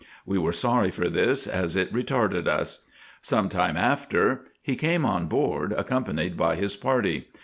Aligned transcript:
We 0.25 0.39
were 0.39 0.51
sorry 0.51 0.89
for 0.89 1.09
this, 1.11 1.45
as 1.45 1.75
it 1.75 1.93
retarded 1.93 2.45
vis. 2.45 2.79
Some 3.21 3.49
time 3.49 3.77
after 3.77 4.43
he 4.59 4.75
came 4.75 5.05
on 5.05 5.27
board, 5.27 5.73
accompanied 5.73 6.35
by 6.35 6.55
his 6.55 6.75
party. 6.75 7.27